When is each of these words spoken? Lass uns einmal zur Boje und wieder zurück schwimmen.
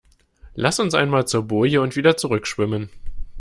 Lass 0.55 0.79
uns 0.79 0.95
einmal 0.95 1.27
zur 1.27 1.43
Boje 1.43 1.79
und 1.79 1.95
wieder 1.95 2.17
zurück 2.17 2.47
schwimmen. 2.47 2.89